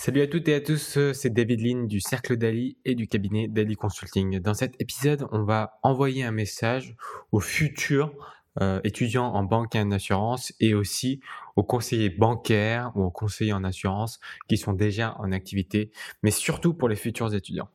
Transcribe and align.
Salut 0.00 0.22
à 0.22 0.28
toutes 0.28 0.46
et 0.46 0.54
à 0.54 0.60
tous, 0.60 0.96
c'est 1.12 1.30
David 1.30 1.60
Lynn 1.60 1.88
du 1.88 1.98
Cercle 1.98 2.36
d'Ali 2.36 2.78
et 2.84 2.94
du 2.94 3.08
cabinet 3.08 3.48
d'Ali 3.48 3.74
Consulting. 3.74 4.38
Dans 4.38 4.54
cet 4.54 4.80
épisode, 4.80 5.26
on 5.32 5.42
va 5.42 5.80
envoyer 5.82 6.22
un 6.22 6.30
message 6.30 6.94
aux 7.32 7.40
futurs 7.40 8.12
euh, 8.60 8.80
étudiants 8.84 9.26
en 9.26 9.42
banque 9.42 9.74
et 9.74 9.80
en 9.80 9.90
assurance 9.90 10.52
et 10.60 10.72
aussi 10.72 11.20
aux 11.56 11.64
conseillers 11.64 12.10
bancaires 12.10 12.92
ou 12.94 13.02
aux 13.02 13.10
conseillers 13.10 13.52
en 13.52 13.64
assurance 13.64 14.20
qui 14.48 14.56
sont 14.56 14.72
déjà 14.72 15.16
en 15.18 15.32
activité, 15.32 15.90
mais 16.22 16.30
surtout 16.30 16.74
pour 16.74 16.88
les 16.88 16.94
futurs 16.94 17.34
étudiants. 17.34 17.68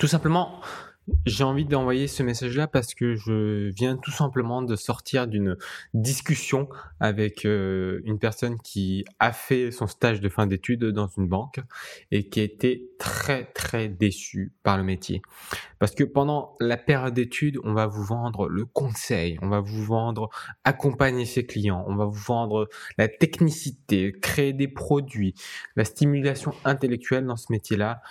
Tout 0.00 0.08
simplement, 0.08 0.62
j'ai 1.26 1.44
envie 1.44 1.64
d'envoyer 1.64 2.06
ce 2.06 2.22
message-là 2.22 2.68
parce 2.68 2.94
que 2.94 3.14
je 3.14 3.70
viens 3.74 3.96
tout 3.96 4.10
simplement 4.10 4.62
de 4.62 4.76
sortir 4.76 5.26
d'une 5.26 5.56
discussion 5.94 6.68
avec 7.00 7.44
euh, 7.44 8.00
une 8.04 8.18
personne 8.18 8.58
qui 8.58 9.04
a 9.18 9.32
fait 9.32 9.70
son 9.70 9.86
stage 9.86 10.20
de 10.20 10.28
fin 10.28 10.46
d'études 10.46 10.84
dans 10.84 11.08
une 11.08 11.26
banque 11.26 11.60
et 12.10 12.28
qui 12.28 12.40
a 12.40 12.44
été 12.44 12.90
très 12.98 13.46
très 13.46 13.88
déçue 13.88 14.52
par 14.62 14.76
le 14.76 14.84
métier. 14.84 15.22
Parce 15.80 15.94
que 15.96 16.04
pendant 16.04 16.54
la 16.60 16.76
période 16.76 17.14
d'études, 17.14 17.58
on 17.64 17.72
va 17.72 17.86
vous 17.86 18.04
vendre 18.04 18.48
le 18.48 18.64
conseil, 18.64 19.38
on 19.42 19.48
va 19.48 19.58
vous 19.58 19.82
vendre 19.82 20.30
accompagner 20.62 21.24
ses 21.24 21.44
clients, 21.44 21.84
on 21.88 21.96
va 21.96 22.04
vous 22.04 22.12
vendre 22.12 22.68
la 22.98 23.08
technicité, 23.08 24.12
créer 24.12 24.52
des 24.52 24.68
produits, 24.68 25.34
la 25.74 25.84
stimulation 25.84 26.54
intellectuelle 26.64 27.26
dans 27.26 27.36
ce 27.36 27.50
métier-là. 27.50 28.02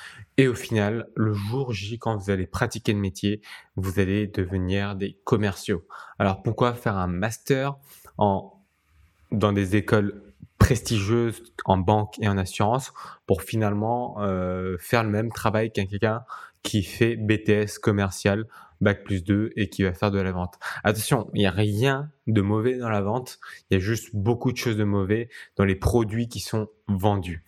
Et 0.41 0.47
au 0.47 0.55
final, 0.55 1.07
le 1.15 1.33
jour 1.33 1.71
J, 1.71 1.99
quand 1.99 2.17
vous 2.17 2.31
allez 2.31 2.47
pratiquer 2.47 2.93
le 2.93 2.97
métier, 2.97 3.41
vous 3.75 3.99
allez 3.99 4.25
devenir 4.25 4.95
des 4.95 5.19
commerciaux. 5.23 5.85
Alors 6.17 6.41
pourquoi 6.41 6.73
faire 6.73 6.97
un 6.97 7.05
master 7.05 7.75
dans 8.17 9.53
des 9.53 9.75
écoles 9.75 10.33
prestigieuses 10.57 11.43
en 11.65 11.77
banque 11.77 12.17
et 12.21 12.27
en 12.27 12.39
assurance 12.39 12.91
pour 13.27 13.43
finalement 13.43 14.15
euh, 14.21 14.77
faire 14.79 15.03
le 15.03 15.11
même 15.11 15.31
travail 15.31 15.71
qu'un 15.71 15.85
quelqu'un 15.85 16.23
qui 16.63 16.81
fait 16.81 17.17
BTS 17.17 17.77
commercial, 17.79 18.47
bac 18.79 19.03
plus 19.03 19.23
2 19.23 19.51
et 19.57 19.69
qui 19.69 19.83
va 19.83 19.93
faire 19.93 20.09
de 20.09 20.19
la 20.19 20.31
vente? 20.31 20.55
Attention, 20.83 21.29
il 21.35 21.41
n'y 21.41 21.45
a 21.45 21.51
rien 21.51 22.09
de 22.25 22.41
mauvais 22.41 22.79
dans 22.79 22.89
la 22.89 23.01
vente, 23.01 23.37
il 23.69 23.75
y 23.75 23.77
a 23.77 23.79
juste 23.79 24.09
beaucoup 24.15 24.51
de 24.51 24.57
choses 24.57 24.77
de 24.77 24.85
mauvais 24.85 25.29
dans 25.55 25.65
les 25.65 25.75
produits 25.75 26.27
qui 26.27 26.39
sont 26.39 26.67
vendus. 26.87 27.43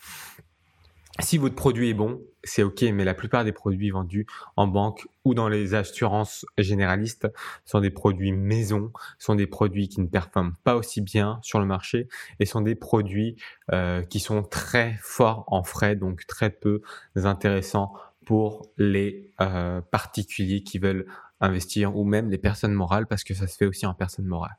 Si 1.19 1.38
votre 1.38 1.53
produit 1.53 1.89
est 1.89 1.94
bon, 1.94 2.22
c'est 2.44 2.64
ok, 2.64 2.81
mais 2.92 3.03
la 3.03 3.14
plupart 3.14 3.45
des 3.45 3.52
produits 3.52 3.92
vendus 3.92 4.25
en 4.56 4.66
banque 4.66 5.08
ou 5.23 5.36
dans 5.36 5.47
les 5.47 5.75
assurances 5.75 6.44
généralistes 6.58 7.28
sont 7.66 7.81
des 7.81 7.92
produits 7.92 8.31
maison, 8.31 8.92
sont 9.19 9.36
des 9.36 9.45
produits 9.45 9.88
qui 9.89 10.02
ne 10.02 10.08
performent 10.08 10.56
pas 10.64 10.75
aussi 10.75 11.02
bien 11.02 11.39
sur 11.44 11.59
le 11.59 11.67
marché 11.67 12.08
et 12.39 12.45
sont 12.45 12.61
des 12.61 12.73
produits 12.73 13.36
euh, 13.72 14.02
qui 14.02 14.19
sont 14.19 14.41
très 14.41 14.97
forts 15.02 15.44
en 15.47 15.64
frais, 15.64 15.95
donc 15.95 16.25
très 16.25 16.50
peu 16.50 16.81
intéressants 17.16 17.94
pour 18.25 18.66
les 18.78 19.31
euh, 19.39 19.81
particuliers 19.81 20.64
qui 20.64 20.80
veulent 20.80 21.06
investir 21.41 21.95
ou 21.95 22.06
même 22.06 22.31
les 22.31 22.39
personnes 22.39 22.73
morales 22.73 23.06
parce 23.06 23.23
que 23.23 23.36
ça 23.36 23.45
se 23.45 23.56
fait 23.56 23.66
aussi 23.67 23.86
en 23.86 23.94
personne 23.94 24.25
morale. 24.25 24.58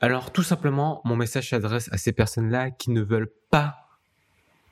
Alors 0.00 0.32
tout 0.32 0.42
simplement, 0.42 1.00
mon 1.04 1.16
message 1.16 1.48
s'adresse 1.50 1.88
à 1.92 1.96
ces 1.96 2.12
personnes-là 2.12 2.70
qui 2.70 2.90
ne 2.90 3.00
veulent 3.00 3.32
pas 3.50 3.85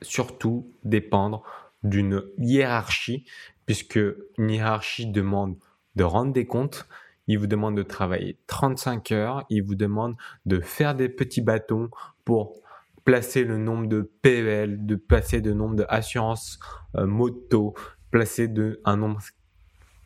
surtout 0.05 0.71
dépendre 0.83 1.43
d'une 1.83 2.23
hiérarchie, 2.37 3.25
puisque 3.65 3.99
une 4.37 4.49
hiérarchie 4.49 5.07
demande 5.07 5.57
de 5.95 6.03
rendre 6.03 6.33
des 6.33 6.45
comptes, 6.45 6.87
il 7.27 7.39
vous 7.39 7.47
demande 7.47 7.75
de 7.75 7.83
travailler 7.83 8.37
35 8.47 9.11
heures, 9.11 9.45
il 9.49 9.63
vous 9.63 9.75
demande 9.75 10.15
de 10.45 10.59
faire 10.59 10.95
des 10.95 11.09
petits 11.09 11.41
bâtons 11.41 11.89
pour 12.23 12.61
placer 13.03 13.43
le 13.43 13.57
nombre 13.57 13.87
de 13.87 14.11
PEL, 14.21 14.85
de 14.85 14.95
placer 14.95 15.41
le 15.41 15.53
nombre 15.53 15.75
d'assurances 15.75 16.59
euh, 16.95 17.05
moto, 17.05 17.75
placer 18.11 18.47
de, 18.47 18.81
un 18.83 18.97
nombre 18.97 19.21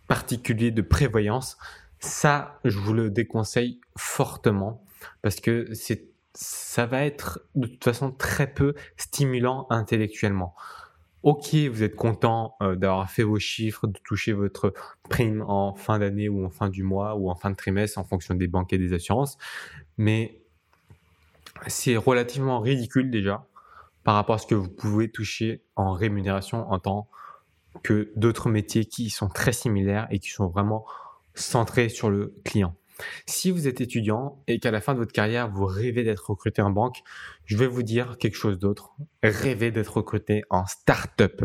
particulier 0.07 0.71
de 0.71 0.81
prévoyance. 0.81 1.57
Ça, 1.99 2.59
je 2.63 2.77
vous 2.77 2.93
le 2.93 3.09
déconseille 3.09 3.79
fortement 3.97 4.83
parce 5.21 5.39
que 5.39 5.73
c'est 5.73 6.08
ça 6.41 6.85
va 6.85 7.03
être 7.03 7.41
de 7.55 7.67
toute 7.67 7.83
façon 7.83 8.11
très 8.11 8.47
peu 8.47 8.73
stimulant 8.95 9.67
intellectuellement. 9.69 10.55
Ok, 11.21 11.53
vous 11.53 11.83
êtes 11.83 11.97
content 11.97 12.55
euh, 12.61 12.77
d'avoir 12.77 13.11
fait 13.11 13.23
vos 13.23 13.39
chiffres, 13.39 13.87
de 13.87 13.99
toucher 14.05 14.31
votre 14.31 14.73
prime 15.09 15.43
en 15.45 15.73
fin 15.75 15.99
d'année 15.99 16.29
ou 16.29 16.45
en 16.45 16.49
fin 16.49 16.69
du 16.69 16.81
mois 16.81 17.15
ou 17.15 17.29
en 17.29 17.35
fin 17.35 17.49
de 17.49 17.57
trimestre 17.57 17.99
en 17.99 18.05
fonction 18.05 18.35
des 18.35 18.47
banques 18.47 18.71
et 18.71 18.77
des 18.77 18.93
assurances, 18.93 19.37
mais 19.97 20.39
c'est 21.67 21.97
relativement 21.97 22.61
ridicule 22.61 23.11
déjà 23.11 23.45
par 24.05 24.15
rapport 24.15 24.35
à 24.35 24.37
ce 24.37 24.47
que 24.47 24.55
vous 24.55 24.69
pouvez 24.69 25.11
toucher 25.11 25.61
en 25.75 25.91
rémunération 25.91 26.71
en 26.71 26.79
tant 26.79 27.09
que 27.83 28.13
d'autres 28.15 28.49
métiers 28.49 28.85
qui 28.85 29.09
sont 29.09 29.27
très 29.27 29.51
similaires 29.51 30.07
et 30.09 30.19
qui 30.19 30.29
sont 30.29 30.47
vraiment 30.47 30.85
centrés 31.35 31.89
sur 31.89 32.09
le 32.09 32.33
client. 32.45 32.75
Si 33.25 33.51
vous 33.51 33.67
êtes 33.67 33.81
étudiant 33.81 34.43
et 34.47 34.59
qu'à 34.59 34.71
la 34.71 34.81
fin 34.81 34.93
de 34.93 34.99
votre 34.99 35.11
carrière, 35.11 35.49
vous 35.49 35.65
rêvez 35.65 36.03
d'être 36.03 36.29
recruté 36.29 36.61
en 36.61 36.69
banque, 36.69 37.01
je 37.45 37.57
vais 37.57 37.67
vous 37.67 37.83
dire 37.83 38.17
quelque 38.17 38.35
chose 38.35 38.59
d'autre. 38.59 38.91
Rêvez 39.23 39.71
d'être 39.71 39.97
recruté 39.97 40.43
en 40.49 40.65
start-up. 40.65 41.43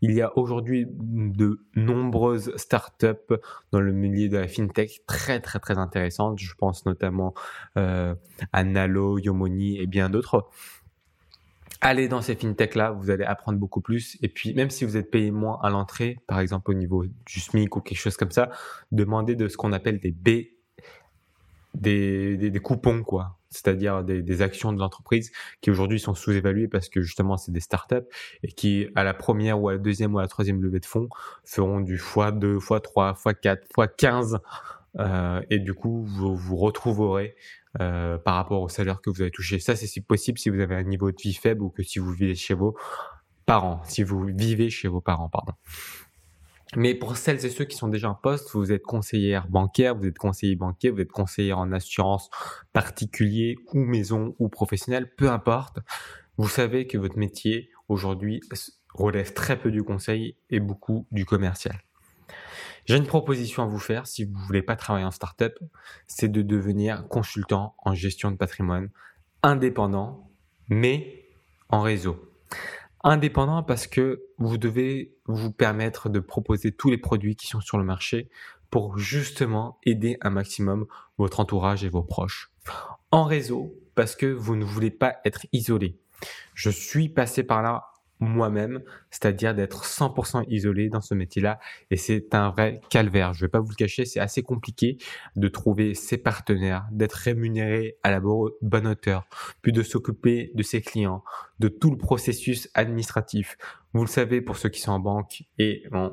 Il 0.00 0.12
y 0.12 0.22
a 0.22 0.36
aujourd'hui 0.36 0.86
de 0.88 1.60
nombreuses 1.74 2.52
start-up 2.56 3.32
dans 3.72 3.80
le 3.80 3.92
milieu 3.92 4.28
de 4.28 4.38
la 4.38 4.48
fintech 4.48 5.02
très 5.06 5.40
très 5.40 5.58
très 5.58 5.78
intéressantes. 5.78 6.38
Je 6.38 6.54
pense 6.54 6.86
notamment 6.86 7.34
euh, 7.76 8.14
à 8.52 8.64
Nalo, 8.64 9.18
Yomoni 9.18 9.78
et 9.78 9.86
bien 9.86 10.10
d'autres 10.10 10.48
allez 11.80 12.08
dans 12.08 12.20
ces 12.20 12.34
fintechs 12.34 12.74
là, 12.74 12.90
vous 12.90 13.10
allez 13.10 13.24
apprendre 13.24 13.58
beaucoup 13.58 13.80
plus. 13.80 14.18
Et 14.22 14.28
puis, 14.28 14.54
même 14.54 14.70
si 14.70 14.84
vous 14.84 14.96
êtes 14.96 15.10
payé 15.10 15.30
moins 15.30 15.58
à 15.62 15.70
l'entrée, 15.70 16.18
par 16.26 16.40
exemple 16.40 16.70
au 16.70 16.74
niveau 16.74 17.04
du 17.06 17.40
SMIC 17.40 17.76
ou 17.76 17.80
quelque 17.80 17.98
chose 17.98 18.16
comme 18.16 18.30
ça, 18.30 18.50
demandez 18.90 19.36
de 19.36 19.48
ce 19.48 19.56
qu'on 19.56 19.72
appelle 19.72 20.00
des 20.00 20.10
B 20.10 20.57
des, 21.74 22.36
des, 22.36 22.60
coupons, 22.60 23.02
quoi. 23.02 23.38
C'est-à-dire 23.50 24.04
des, 24.04 24.22
des, 24.22 24.42
actions 24.42 24.72
de 24.72 24.78
l'entreprise 24.78 25.30
qui 25.60 25.70
aujourd'hui 25.70 26.00
sont 26.00 26.14
sous-évaluées 26.14 26.68
parce 26.68 26.88
que 26.88 27.00
justement 27.00 27.36
c'est 27.36 27.52
des 27.52 27.60
startups 27.60 28.06
et 28.42 28.48
qui 28.48 28.88
à 28.94 29.04
la 29.04 29.14
première 29.14 29.60
ou 29.60 29.68
à 29.68 29.72
la 29.72 29.78
deuxième 29.78 30.14
ou 30.14 30.18
à 30.18 30.22
la 30.22 30.28
troisième 30.28 30.60
levée 30.62 30.80
de 30.80 30.86
fonds 30.86 31.08
feront 31.44 31.80
du 31.80 31.96
x2, 31.96 32.58
x3, 32.58 33.16
x4, 33.16 33.58
x15 33.74 34.38
euh, 34.98 35.40
et 35.48 35.58
du 35.60 35.72
coup 35.72 36.04
vous 36.04 36.36
vous 36.36 36.56
retrouverez 36.56 37.36
euh, 37.80 38.18
par 38.18 38.34
rapport 38.34 38.60
au 38.60 38.68
salaire 38.68 39.00
que 39.00 39.08
vous 39.08 39.22
avez 39.22 39.30
touché. 39.30 39.58
Ça 39.60 39.76
c'est 39.76 40.00
possible 40.02 40.38
si 40.38 40.50
vous 40.50 40.60
avez 40.60 40.74
un 40.74 40.82
niveau 40.82 41.10
de 41.10 41.16
vie 41.18 41.34
faible 41.34 41.62
ou 41.62 41.70
que 41.70 41.82
si 41.82 41.98
vous 41.98 42.12
vivez 42.12 42.34
chez 42.34 42.54
vos 42.54 42.76
parents, 43.46 43.80
si 43.84 44.02
vous 44.02 44.24
vivez 44.26 44.68
chez 44.68 44.88
vos 44.88 45.00
parents, 45.00 45.30
pardon. 45.30 45.54
Mais 46.76 46.94
pour 46.94 47.16
celles 47.16 47.44
et 47.44 47.50
ceux 47.50 47.64
qui 47.64 47.76
sont 47.76 47.88
déjà 47.88 48.10
en 48.10 48.14
poste, 48.14 48.50
vous 48.52 48.72
êtes 48.72 48.82
conseillère 48.82 49.48
bancaire, 49.48 49.96
vous 49.96 50.06
êtes 50.06 50.18
conseiller 50.18 50.54
banquier, 50.54 50.90
vous 50.90 51.00
êtes 51.00 51.12
conseillère 51.12 51.58
en 51.58 51.72
assurance 51.72 52.30
particulier 52.72 53.56
ou 53.72 53.80
maison 53.80 54.34
ou 54.38 54.48
professionnelle, 54.48 55.14
peu 55.14 55.30
importe. 55.30 55.78
Vous 56.36 56.48
savez 56.48 56.86
que 56.86 56.98
votre 56.98 57.18
métier 57.18 57.70
aujourd'hui 57.88 58.40
relève 58.94 59.32
très 59.32 59.58
peu 59.58 59.70
du 59.70 59.82
conseil 59.82 60.36
et 60.50 60.60
beaucoup 60.60 61.06
du 61.10 61.24
commercial. 61.24 61.82
J'ai 62.84 62.96
une 62.96 63.06
proposition 63.06 63.62
à 63.62 63.66
vous 63.66 63.78
faire 63.78 64.06
si 64.06 64.24
vous 64.24 64.38
voulez 64.46 64.62
pas 64.62 64.76
travailler 64.76 65.04
en 65.04 65.10
startup, 65.10 65.58
c'est 66.06 66.30
de 66.30 66.42
devenir 66.42 67.06
consultant 67.08 67.74
en 67.78 67.94
gestion 67.94 68.30
de 68.30 68.36
patrimoine 68.36 68.90
indépendant, 69.42 70.30
mais 70.68 71.26
en 71.68 71.80
réseau 71.80 72.18
indépendant 73.04 73.62
parce 73.62 73.86
que 73.86 74.22
vous 74.38 74.58
devez 74.58 75.14
vous 75.26 75.52
permettre 75.52 76.08
de 76.08 76.20
proposer 76.20 76.72
tous 76.72 76.90
les 76.90 76.98
produits 76.98 77.36
qui 77.36 77.46
sont 77.46 77.60
sur 77.60 77.78
le 77.78 77.84
marché 77.84 78.28
pour 78.70 78.98
justement 78.98 79.78
aider 79.84 80.18
un 80.20 80.30
maximum 80.30 80.86
votre 81.16 81.40
entourage 81.40 81.84
et 81.84 81.88
vos 81.88 82.02
proches. 82.02 82.50
En 83.10 83.24
réseau 83.24 83.74
parce 83.94 84.14
que 84.14 84.26
vous 84.26 84.56
ne 84.56 84.64
voulez 84.64 84.90
pas 84.90 85.16
être 85.24 85.46
isolé. 85.52 85.98
Je 86.54 86.70
suis 86.70 87.08
passé 87.08 87.42
par 87.42 87.62
là 87.62 87.84
moi-même, 88.20 88.82
c'est-à-dire 89.10 89.54
d'être 89.54 89.84
100% 89.84 90.44
isolé 90.48 90.88
dans 90.88 91.00
ce 91.00 91.14
métier-là. 91.14 91.58
Et 91.90 91.96
c'est 91.96 92.34
un 92.34 92.50
vrai 92.50 92.80
calvaire. 92.90 93.32
Je 93.32 93.44
vais 93.44 93.48
pas 93.48 93.60
vous 93.60 93.70
le 93.70 93.74
cacher, 93.74 94.04
c'est 94.04 94.20
assez 94.20 94.42
compliqué 94.42 94.98
de 95.36 95.48
trouver 95.48 95.94
ses 95.94 96.18
partenaires, 96.18 96.86
d'être 96.90 97.14
rémunéré 97.14 97.96
à 98.02 98.10
la 98.10 98.20
bonne 98.20 98.86
hauteur, 98.86 99.26
puis 99.62 99.72
de 99.72 99.82
s'occuper 99.82 100.50
de 100.54 100.62
ses 100.62 100.80
clients, 100.80 101.22
de 101.58 101.68
tout 101.68 101.90
le 101.90 101.98
processus 101.98 102.68
administratif. 102.74 103.56
Vous 103.92 104.02
le 104.02 104.08
savez 104.08 104.40
pour 104.40 104.56
ceux 104.56 104.68
qui 104.68 104.80
sont 104.80 104.92
en 104.92 105.00
banque 105.00 105.44
et 105.58 105.84
en, 105.92 106.12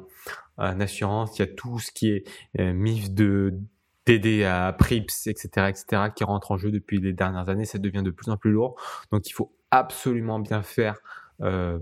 assurance, 0.57 1.37
il 1.37 1.41
y 1.41 1.43
a 1.43 1.53
tout 1.53 1.79
ce 1.79 1.91
qui 1.91 2.11
est 2.11 2.23
euh, 2.59 2.73
MIF 2.73 3.11
de 3.11 3.59
TDA, 4.05 4.73
PRIPS, 4.73 5.27
etc., 5.27 5.67
etc., 5.67 6.03
qui 6.15 6.23
rentre 6.23 6.51
en 6.51 6.57
jeu 6.57 6.71
depuis 6.71 6.99
les 6.99 7.11
dernières 7.11 7.49
années. 7.49 7.65
Ça 7.65 7.79
devient 7.79 8.03
de 8.03 8.11
plus 8.11 8.31
en 8.31 8.37
plus 8.37 8.51
lourd. 8.51 8.79
Donc, 9.11 9.27
il 9.27 9.33
faut 9.33 9.53
absolument 9.71 10.39
bien 10.39 10.61
faire 10.61 10.95
euh, 11.41 11.79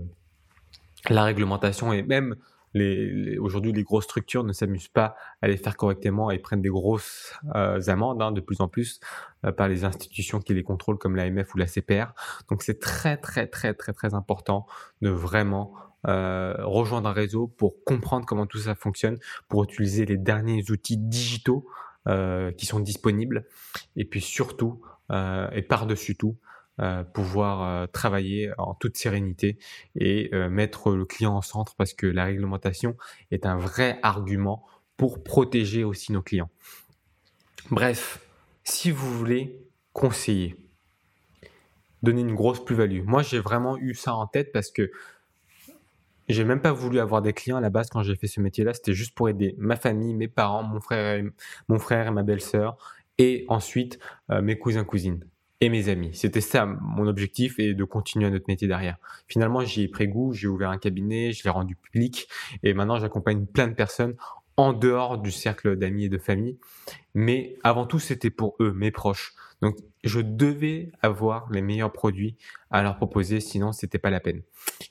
la 1.08 1.24
réglementation 1.24 1.92
et 1.92 2.02
même 2.02 2.36
aujourd'hui, 3.38 3.72
les 3.72 3.84
grosses 3.84 4.04
structures 4.04 4.42
ne 4.42 4.52
s'amusent 4.52 4.88
pas 4.88 5.14
à 5.42 5.46
les 5.46 5.56
faire 5.56 5.76
correctement 5.76 6.32
et 6.32 6.38
prennent 6.38 6.60
des 6.60 6.70
grosses 6.70 7.32
euh, 7.54 7.80
amendes 7.86 8.20
hein, 8.20 8.32
de 8.32 8.40
plus 8.40 8.60
en 8.60 8.66
plus 8.66 8.98
euh, 9.44 9.52
par 9.52 9.68
les 9.68 9.84
institutions 9.84 10.40
qui 10.40 10.54
les 10.54 10.64
contrôlent 10.64 10.98
comme 10.98 11.14
l'AMF 11.14 11.54
ou 11.54 11.58
la 11.58 11.66
CPR. 11.66 12.14
Donc 12.50 12.64
c'est 12.64 12.80
très 12.80 13.16
très 13.16 13.46
très 13.46 13.74
très 13.74 13.92
très 13.92 14.14
important 14.14 14.66
de 15.02 15.10
vraiment 15.10 15.74
rejoindre 16.06 17.08
un 17.08 17.14
réseau 17.14 17.46
pour 17.46 17.82
comprendre 17.82 18.26
comment 18.26 18.44
tout 18.44 18.58
ça 18.58 18.74
fonctionne, 18.74 19.18
pour 19.48 19.64
utiliser 19.64 20.04
les 20.04 20.18
derniers 20.18 20.70
outils 20.70 20.98
digitaux 20.98 21.66
qui 22.06 22.66
sont 22.66 22.78
disponibles 22.78 23.46
et 23.96 24.04
puis 24.04 24.20
surtout 24.20 24.82
et 25.10 25.62
par-dessus 25.62 26.14
tout 26.14 26.36
euh, 26.80 27.04
pouvoir 27.04 27.62
euh, 27.62 27.86
travailler 27.86 28.50
en 28.58 28.74
toute 28.74 28.96
sérénité 28.96 29.58
et 29.94 30.30
euh, 30.34 30.50
mettre 30.50 30.90
le 30.90 31.04
client 31.04 31.38
au 31.38 31.42
centre 31.42 31.76
parce 31.76 31.94
que 31.94 32.04
la 32.04 32.24
réglementation 32.24 32.96
est 33.30 33.46
un 33.46 33.56
vrai 33.56 34.00
argument 34.02 34.66
pour 34.96 35.22
protéger 35.22 35.84
aussi 35.84 36.10
nos 36.10 36.20
clients. 36.20 36.50
Bref, 37.70 38.18
si 38.64 38.90
vous 38.90 39.08
voulez 39.16 39.56
conseiller, 39.92 40.56
donner 42.02 42.22
une 42.22 42.34
grosse 42.34 42.64
plus-value. 42.64 43.04
Moi, 43.04 43.22
j'ai 43.22 43.38
vraiment 43.38 43.78
eu 43.78 43.94
ça 43.94 44.12
en 44.16 44.26
tête 44.26 44.50
parce 44.50 44.72
que 44.72 44.90
j'ai 46.28 46.42
même 46.42 46.60
pas 46.60 46.72
voulu 46.72 46.98
avoir 46.98 47.22
des 47.22 47.32
clients 47.32 47.58
à 47.58 47.60
la 47.60 47.70
base 47.70 47.88
quand 47.88 48.02
j'ai 48.02 48.16
fait 48.16 48.26
ce 48.26 48.40
métier-là. 48.40 48.74
C'était 48.74 48.94
juste 48.94 49.14
pour 49.14 49.28
aider 49.28 49.54
ma 49.58 49.76
famille, 49.76 50.12
mes 50.12 50.26
parents, 50.26 50.64
mon 50.64 50.80
frère 50.80 51.20
et, 51.20 51.24
mon 51.68 51.78
frère 51.78 52.08
et 52.08 52.10
ma 52.10 52.24
belle-sœur, 52.24 52.76
et 53.18 53.44
ensuite 53.46 54.00
mes 54.28 54.58
cousins 54.58 54.82
cousines 54.82 55.24
et 55.60 55.68
mes 55.68 55.88
amis. 55.88 56.10
C'était 56.14 56.40
ça 56.40 56.66
mon 56.66 57.06
objectif 57.06 57.58
et 57.58 57.74
de 57.74 57.84
continuer 57.84 58.26
à 58.26 58.30
notre 58.30 58.46
métier 58.48 58.68
derrière. 58.68 58.96
Finalement, 59.28 59.60
j'y 59.64 59.82
ai 59.82 59.88
pris 59.88 60.08
goût, 60.08 60.32
j'ai 60.32 60.48
ouvert 60.48 60.70
un 60.70 60.78
cabinet, 60.78 61.32
je 61.32 61.44
l'ai 61.44 61.50
rendu 61.50 61.76
public 61.76 62.28
et 62.62 62.74
maintenant 62.74 62.98
j'accompagne 62.98 63.46
plein 63.46 63.68
de 63.68 63.74
personnes 63.74 64.14
en 64.56 64.72
dehors 64.72 65.18
du 65.18 65.30
cercle 65.30 65.76
d'amis 65.76 66.04
et 66.04 66.08
de 66.08 66.18
famille. 66.18 66.58
Mais 67.14 67.56
avant 67.64 67.86
tout, 67.86 67.98
c'était 67.98 68.30
pour 68.30 68.56
eux, 68.60 68.72
mes 68.72 68.90
proches. 68.90 69.34
Donc, 69.62 69.76
je 70.02 70.20
devais 70.20 70.92
avoir 71.00 71.50
les 71.50 71.62
meilleurs 71.62 71.92
produits 71.92 72.36
à 72.70 72.82
leur 72.82 72.96
proposer, 72.96 73.40
sinon 73.40 73.72
c'était 73.72 73.98
pas 73.98 74.10
la 74.10 74.20
peine. 74.20 74.42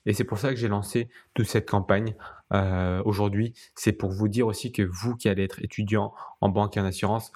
Et 0.05 0.13
c'est 0.13 0.23
pour 0.23 0.39
ça 0.39 0.49
que 0.49 0.55
j'ai 0.55 0.67
lancé 0.67 1.09
toute 1.33 1.45
cette 1.45 1.69
campagne 1.69 2.15
euh, 2.53 3.01
aujourd'hui. 3.05 3.53
C'est 3.75 3.91
pour 3.93 4.11
vous 4.11 4.27
dire 4.27 4.47
aussi 4.47 4.71
que 4.71 4.81
vous 4.81 5.15
qui 5.15 5.29
allez 5.29 5.43
être 5.43 5.61
étudiant 5.61 6.13
en 6.41 6.49
banque 6.49 6.75
et 6.77 6.79
en 6.79 6.85
assurance, 6.85 7.31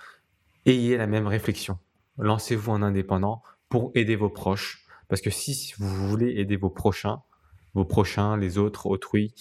ayez 0.66 0.98
la 0.98 1.08
même 1.08 1.28
réflexion 1.28 1.78
lancez-vous 2.18 2.72
en 2.72 2.82
indépendant 2.82 3.44
pour 3.70 3.92
aider 3.96 4.16
vos 4.16 4.30
proches. 4.30 4.86
Parce 5.08 5.22
que 5.22 5.30
si 5.30 5.74
vous 5.78 6.08
voulez 6.08 6.40
aider 6.40 6.58
vos 6.58 6.70
prochains, 6.70 7.22
vos 7.74 7.86
prochains, 7.86 8.38
les 8.38 8.58
autres, 8.58 8.88
autrui, 8.88 9.34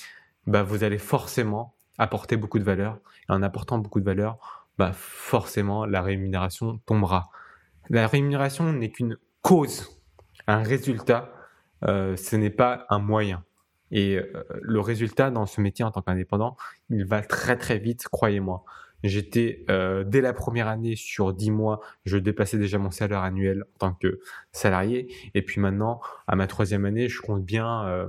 bah 0.46 0.62
vous 0.62 0.84
allez 0.84 0.98
forcément 0.98 1.74
apporter 1.98 2.36
beaucoup 2.36 2.58
de 2.58 2.64
valeur. 2.64 2.98
Et 3.28 3.32
en 3.32 3.42
apportant 3.42 3.78
beaucoup 3.78 4.00
de 4.00 4.04
valeur, 4.04 4.66
bah 4.78 4.92
forcément 4.92 5.86
la 5.86 6.02
rémunération 6.02 6.78
tombera. 6.86 7.30
La 7.88 8.06
rémunération 8.06 8.72
n'est 8.72 8.90
qu'une 8.90 9.16
cause, 9.42 10.00
un 10.46 10.62
résultat. 10.62 11.32
Euh, 11.84 12.16
ce 12.16 12.36
n'est 12.36 12.50
pas 12.50 12.86
un 12.88 12.98
moyen. 12.98 13.44
Et 13.90 14.16
euh, 14.16 14.44
le 14.62 14.80
résultat 14.80 15.30
dans 15.30 15.46
ce 15.46 15.60
métier 15.60 15.84
en 15.84 15.90
tant 15.90 16.02
qu'indépendant, 16.02 16.56
il 16.90 17.04
va 17.04 17.22
très 17.22 17.56
très 17.56 17.78
vite, 17.78 18.08
croyez-moi. 18.08 18.64
J'étais 19.04 19.64
euh, 19.70 20.04
dès 20.04 20.20
la 20.20 20.32
première 20.32 20.68
année 20.68 20.96
sur 20.96 21.32
10 21.32 21.50
mois, 21.50 21.80
je 22.04 22.18
dépassais 22.18 22.58
déjà 22.58 22.78
mon 22.78 22.90
salaire 22.90 23.22
annuel 23.22 23.64
en 23.74 23.78
tant 23.78 23.92
que 23.94 24.20
salarié. 24.52 25.14
Et 25.34 25.42
puis 25.42 25.60
maintenant, 25.60 26.00
à 26.26 26.36
ma 26.36 26.46
troisième 26.46 26.84
année, 26.84 27.08
je 27.08 27.20
compte 27.20 27.44
bien 27.44 27.86
euh, 27.86 28.06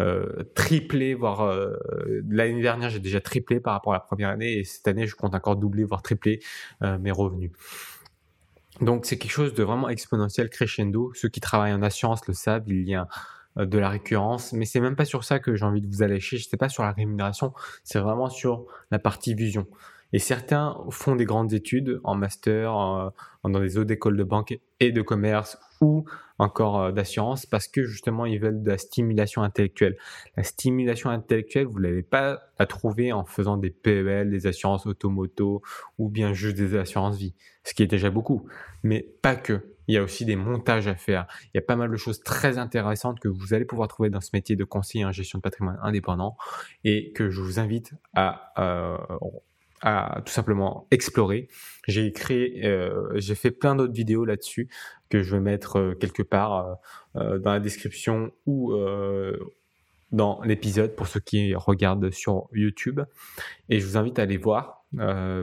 euh, 0.00 0.44
tripler, 0.54 1.14
voire 1.14 1.54
l'année 2.28 2.62
dernière, 2.62 2.90
j'ai 2.90 3.00
déjà 3.00 3.20
triplé 3.20 3.60
par 3.60 3.74
rapport 3.74 3.92
à 3.92 3.96
la 3.96 4.00
première 4.00 4.30
année. 4.30 4.58
Et 4.58 4.64
cette 4.64 4.86
année, 4.88 5.06
je 5.06 5.14
compte 5.14 5.34
encore 5.34 5.56
doubler, 5.56 5.84
voire 5.84 6.02
tripler 6.02 6.40
mes 6.80 7.10
revenus. 7.10 7.50
Donc 8.80 9.06
c'est 9.06 9.18
quelque 9.18 9.32
chose 9.32 9.54
de 9.54 9.62
vraiment 9.62 9.88
exponentiel, 9.88 10.50
crescendo. 10.50 11.12
Ceux 11.14 11.28
qui 11.28 11.40
travaillent 11.40 11.72
en 11.72 11.82
assurance 11.82 12.26
le 12.26 12.34
savent, 12.34 12.64
il 12.66 12.88
y 12.88 12.94
a 12.94 13.08
de 13.56 13.78
la 13.78 13.88
récurrence, 13.88 14.52
mais 14.52 14.64
c'est 14.64 14.80
même 14.80 14.96
pas 14.96 15.04
sur 15.04 15.22
ça 15.22 15.38
que 15.38 15.54
j'ai 15.54 15.64
envie 15.64 15.80
de 15.80 15.86
vous 15.86 16.02
allécher, 16.02 16.38
c'est 16.38 16.56
pas 16.56 16.68
sur 16.68 16.82
la 16.82 16.90
rémunération, 16.90 17.52
c'est 17.84 18.00
vraiment 18.00 18.28
sur 18.28 18.66
la 18.90 18.98
partie 18.98 19.34
vision. 19.34 19.68
Et 20.14 20.20
certains 20.20 20.76
font 20.90 21.16
des 21.16 21.24
grandes 21.24 21.52
études 21.52 22.00
en 22.04 22.14
master, 22.14 23.12
dans 23.42 23.60
des 23.60 23.78
autres 23.78 23.90
écoles 23.90 24.16
de 24.16 24.22
banque 24.22 24.56
et 24.78 24.92
de 24.92 25.02
commerce 25.02 25.58
ou 25.80 26.04
encore 26.38 26.80
euh, 26.80 26.92
d'assurance 26.92 27.46
parce 27.46 27.66
que 27.66 27.84
justement 27.84 28.24
ils 28.24 28.38
veulent 28.38 28.62
de 28.62 28.70
la 28.70 28.78
stimulation 28.78 29.42
intellectuelle. 29.42 29.96
La 30.36 30.44
stimulation 30.44 31.10
intellectuelle, 31.10 31.66
vous 31.66 31.80
ne 31.80 31.88
l'avez 31.88 32.04
pas 32.04 32.44
à 32.58 32.66
trouver 32.66 33.12
en 33.12 33.24
faisant 33.24 33.56
des 33.56 33.70
PEL, 33.70 34.30
des 34.30 34.46
assurances 34.46 34.86
automoto 34.86 35.62
ou 35.98 36.08
bien 36.08 36.32
juste 36.32 36.56
des 36.56 36.76
assurances 36.76 37.18
vie, 37.18 37.34
ce 37.64 37.74
qui 37.74 37.82
est 37.82 37.88
déjà 37.88 38.10
beaucoup. 38.10 38.48
Mais 38.84 39.00
pas 39.20 39.34
que. 39.34 39.74
Il 39.86 39.94
y 39.94 39.98
a 39.98 40.02
aussi 40.02 40.24
des 40.24 40.36
montages 40.36 40.86
à 40.86 40.94
faire. 40.94 41.26
Il 41.46 41.56
y 41.56 41.58
a 41.58 41.62
pas 41.62 41.76
mal 41.76 41.90
de 41.90 41.96
choses 41.96 42.20
très 42.20 42.56
intéressantes 42.56 43.18
que 43.18 43.28
vous 43.28 43.52
allez 43.52 43.66
pouvoir 43.66 43.88
trouver 43.88 44.10
dans 44.10 44.20
ce 44.20 44.30
métier 44.32 44.54
de 44.56 44.64
conseiller 44.64 45.04
en 45.04 45.12
gestion 45.12 45.40
de 45.40 45.42
patrimoine 45.42 45.78
indépendant 45.82 46.36
et 46.84 47.12
que 47.12 47.28
je 47.30 47.42
vous 47.42 47.58
invite 47.58 47.92
à 48.14 48.52
euh, 48.58 48.96
tout 50.24 50.32
simplement 50.32 50.86
explorer. 50.90 51.48
J'ai 51.86 52.12
créé, 52.12 52.64
euh, 52.64 53.10
j'ai 53.16 53.34
fait 53.34 53.50
plein 53.50 53.74
d'autres 53.74 53.92
vidéos 53.92 54.24
là-dessus 54.24 54.68
que 55.10 55.22
je 55.22 55.36
vais 55.36 55.40
mettre 55.40 55.78
euh, 55.78 55.94
quelque 55.94 56.22
part 56.22 56.78
euh, 57.16 57.38
dans 57.38 57.52
la 57.52 57.60
description 57.60 58.32
ou 58.46 58.72
dans 60.12 60.40
l'épisode 60.42 60.94
pour 60.94 61.08
ceux 61.08 61.20
qui 61.20 61.54
regardent 61.54 62.10
sur 62.10 62.48
YouTube. 62.52 63.00
Et 63.68 63.80
je 63.80 63.86
vous 63.86 63.96
invite 63.96 64.18
à 64.18 64.22
aller 64.22 64.36
voir 64.36 64.84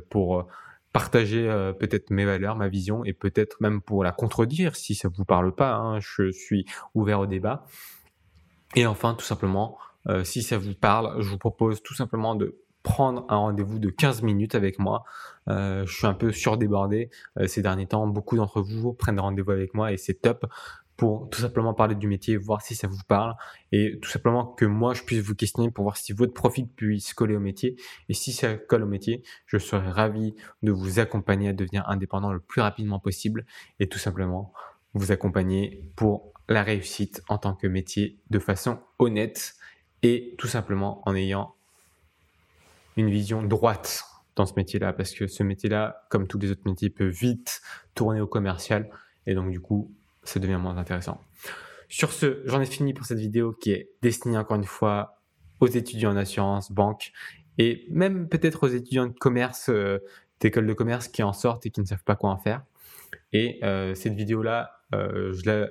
pour 0.10 0.48
partager 0.94 1.74
peut-être 1.80 2.10
mes 2.10 2.24
valeurs, 2.24 2.56
ma 2.56 2.70
vision 2.70 3.04
et 3.04 3.12
peut-être 3.12 3.58
même 3.60 3.82
pour 3.82 4.04
la 4.04 4.12
contredire 4.12 4.78
si 4.78 4.96
ça 4.96 5.10
vous 5.10 5.26
parle 5.26 5.54
pas. 5.54 5.76
Hein, 5.76 6.00
je 6.00 6.32
suis 6.32 6.66
ouvert 6.94 7.20
au 7.20 7.26
débat. 7.26 7.66
Et 8.76 8.86
enfin, 8.86 9.14
tout 9.14 9.26
simplement, 9.26 9.78
si 10.24 10.42
ça 10.42 10.58
vous 10.58 10.74
parle, 10.74 11.22
je 11.22 11.30
vous 11.30 11.38
propose 11.38 11.84
tout 11.84 11.94
simplement 11.94 12.36
de 12.36 12.62
prendre 12.84 13.26
un 13.30 13.38
rendez-vous 13.38 13.80
de 13.80 13.90
15 13.90 14.22
minutes 14.22 14.56
avec 14.56 14.80
moi. 14.80 15.04
Euh, 15.50 15.86
je 15.86 15.94
suis 15.96 16.08
un 16.08 16.14
peu 16.14 16.32
surdébordé 16.32 17.10
euh, 17.40 17.48
ces 17.48 17.62
derniers 17.62 17.88
temps. 17.88 18.08
Beaucoup 18.08 18.38
d'entre 18.38 18.62
vous 18.62 18.94
prennent 18.94 19.20
rendez-vous 19.20 19.52
avec 19.52 19.74
moi 19.74 19.92
et 19.92 19.98
c'est 19.98 20.16
top 20.16 20.46
pour 20.98 21.30
tout 21.32 21.42
simplement 21.42 21.74
parler 21.74 21.96
du 21.96 22.08
métier, 22.08 22.38
voir 22.38 22.62
si 22.62 22.76
ça 22.76 22.88
vous 22.88 23.02
parle 23.08 23.34
et 23.72 23.98
tout 24.04 24.10
simplement 24.10 24.46
que 24.46 24.66
moi 24.66 24.94
je 24.94 25.02
puisse 25.02 25.24
vous 25.24 25.34
questionner 25.34 25.72
pour 25.72 25.84
voir 25.84 25.98
si 25.98 26.14
votre 26.14 26.34
profil 26.34 26.68
puisse 26.68 27.16
coller 27.16 27.36
au 27.36 27.40
métier. 27.40 27.76
Et 28.08 28.14
si 28.14 28.32
ça 28.32 28.54
colle 28.54 28.84
au 28.84 28.88
métier, 28.88 29.24
je 29.48 29.58
serai 29.58 29.90
ravi 29.90 30.36
de 30.62 30.72
vous 30.72 31.00
accompagner 31.00 31.50
à 31.50 31.54
devenir 31.54 31.90
indépendant 31.90 32.32
le 32.32 32.40
plus 32.40 32.62
rapidement 32.62 33.00
possible 33.00 33.48
et 33.80 33.90
tout 33.90 33.98
simplement 33.98 34.54
vous 34.94 35.12
accompagner 35.12 35.90
pour 35.96 36.34
la 36.50 36.62
réussite 36.62 37.24
en 37.30 37.38
tant 37.38 37.56
que 37.56 37.66
métier 37.66 38.20
de 38.30 38.38
façon 38.38 38.78
honnête 39.00 39.56
et 40.04 40.36
tout 40.38 40.48
simplement 40.48 41.02
en 41.08 41.16
ayant 41.16 41.56
une 42.98 43.10
vision 43.10 43.44
droite 43.44 44.04
dans 44.36 44.46
ce 44.46 44.54
métier-là, 44.56 44.94
parce 44.94 45.12
que 45.12 45.28
ce 45.28 45.44
métier-là, 45.44 46.06
comme 46.10 46.28
tous 46.28 46.40
les 46.40 46.52
autres 46.52 46.62
métiers, 46.66 46.90
peut 46.90 47.08
vite 47.08 47.62
tourner 47.96 48.22
au 48.22 48.28
commercial, 48.28 48.90
et 49.28 49.36
donc 49.36 49.52
du 49.52 49.60
coup, 49.60 49.92
ça 50.24 50.40
devient 50.40 50.60
moins 50.62 50.78
intéressant. 50.78 51.22
Sur 51.90 52.12
ce, 52.14 52.42
j'en 52.46 52.62
ai 52.62 52.66
fini 52.66 52.94
pour 52.94 53.06
cette 53.06 53.20
vidéo 53.20 53.52
qui 53.54 53.72
est 53.72 53.90
destinée 54.02 54.38
encore 54.38 54.58
une 54.58 54.64
fois 54.64 55.18
aux 55.60 55.68
étudiants 55.68 56.12
en 56.12 56.18
assurance, 56.18 56.72
banque, 56.72 57.12
et 57.58 57.86
même 57.90 58.30
peut-être 58.30 58.64
aux 58.64 58.70
étudiants 58.70 59.08
de 59.08 59.14
commerce, 59.14 59.70
euh, 59.70 60.00
d'école 60.40 60.66
de 60.66 60.74
commerce 60.74 61.08
qui 61.08 61.22
en 61.22 61.34
sortent 61.34 61.66
et 61.66 61.70
qui 61.70 61.82
ne 61.82 61.86
savent 61.86 62.04
pas 62.04 62.16
quoi 62.16 62.32
en 62.32 62.38
faire. 62.38 62.64
Et 63.34 63.60
euh, 63.64 63.94
cette 63.94 64.14
vidéo-là, 64.14 64.82
euh, 64.96 65.34
je, 65.34 65.68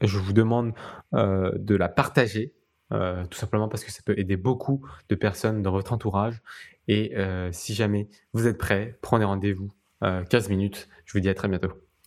je 0.00 0.18
vous 0.18 0.32
demande 0.32 0.72
de 1.12 1.76
la 1.76 1.88
partager 1.88 2.52
euh, 2.92 3.24
tout 3.26 3.38
simplement 3.38 3.68
parce 3.68 3.84
que 3.84 3.90
ça 3.90 4.02
peut 4.04 4.18
aider 4.18 4.36
beaucoup 4.36 4.86
de 5.08 5.14
personnes 5.14 5.62
dans 5.62 5.72
votre 5.72 5.92
entourage. 5.92 6.40
Et 6.88 7.16
euh, 7.16 7.50
si 7.52 7.74
jamais 7.74 8.08
vous 8.32 8.46
êtes 8.46 8.58
prêts, 8.58 8.98
prenez 9.02 9.24
rendez-vous 9.24 9.70
15 10.00 10.46
euh, 10.46 10.48
minutes. 10.48 10.88
Je 11.04 11.12
vous 11.12 11.20
dis 11.20 11.28
à 11.28 11.34
très 11.34 11.48
bientôt. 11.48 11.85